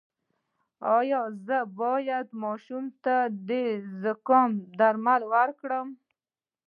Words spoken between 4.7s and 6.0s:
درمل ورکړم؟